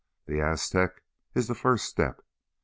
[0.25, 1.03] The Aztec
[1.35, 2.23] is the first step."